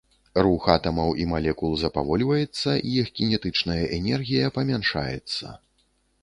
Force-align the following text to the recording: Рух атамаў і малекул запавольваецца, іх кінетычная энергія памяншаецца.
Рух 0.45 0.63
атамаў 0.75 1.11
і 1.23 1.27
малекул 1.33 1.75
запавольваецца, 1.81 2.69
іх 3.01 3.13
кінетычная 3.19 3.79
энергія 3.99 4.49
памяншаецца. 4.57 5.55